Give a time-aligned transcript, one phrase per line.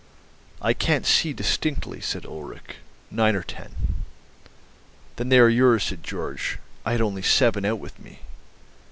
[0.63, 2.77] "I can't see distinctly," said Ulrich;
[3.11, 4.01] "nine or ten,"
[5.17, 6.39] "Then they are yours," said Georg;
[6.83, 8.21] "I had only seven out with me."